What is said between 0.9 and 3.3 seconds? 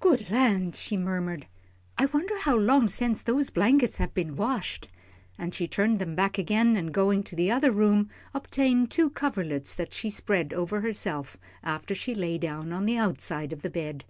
murmured, "I wonder how long sence